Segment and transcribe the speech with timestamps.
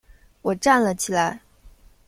[0.41, 1.41] 我站了起来